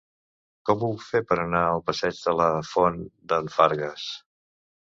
[0.69, 2.99] Com ho puc fer per anar al passeig de la Font
[3.33, 4.09] d'en Fargues?